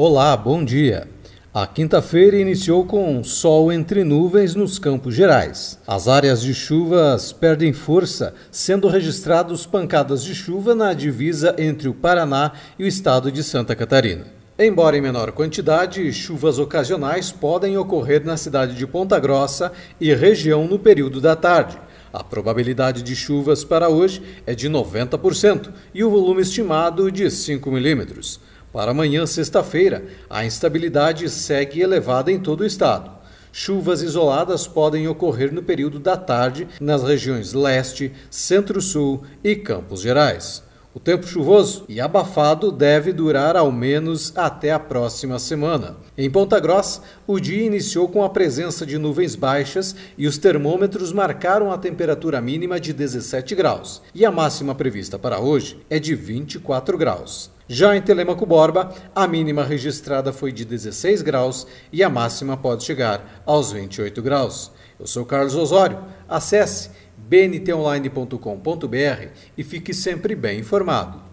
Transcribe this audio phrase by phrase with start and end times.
[0.00, 1.08] Olá, bom dia.
[1.52, 5.76] A quinta-feira iniciou com sol entre nuvens nos Campos Gerais.
[5.88, 11.94] As áreas de chuvas perdem força, sendo registrados pancadas de chuva na divisa entre o
[11.94, 14.24] Paraná e o estado de Santa Catarina.
[14.56, 20.68] Embora em menor quantidade, chuvas ocasionais podem ocorrer na cidade de Ponta Grossa e região
[20.68, 21.76] no período da tarde.
[22.12, 27.68] A probabilidade de chuvas para hoje é de 90% e o volume estimado de 5
[27.68, 28.40] milímetros.
[28.78, 33.10] Para amanhã, sexta-feira, a instabilidade segue elevada em todo o estado.
[33.50, 40.62] Chuvas isoladas podem ocorrer no período da tarde nas regiões leste, centro-sul e Campos Gerais.
[40.94, 45.96] O tempo chuvoso e abafado deve durar ao menos até a próxima semana.
[46.16, 51.12] Em Ponta Grossa, o dia iniciou com a presença de nuvens baixas e os termômetros
[51.12, 56.14] marcaram a temperatura mínima de 17 graus, e a máxima prevista para hoje é de
[56.14, 57.50] 24 graus.
[57.68, 62.82] Já em Telemaco Borba, a mínima registrada foi de 16 graus e a máxima pode
[62.82, 64.72] chegar aos 28 graus.
[64.98, 66.02] Eu sou Carlos Osório.
[66.26, 71.27] Acesse bntonline.com.br e fique sempre bem informado.